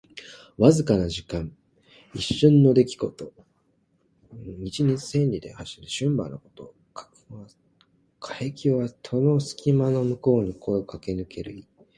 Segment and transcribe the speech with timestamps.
[0.57, 1.55] わずかな時間。
[2.15, 3.33] 一瞬の出来事。
[4.33, 6.75] 「騏驥」は一日で千里を走りきるといわれる駿馬のこと。
[8.19, 11.67] 「過隙」は戸の隙間の向こう側をかけぬける意。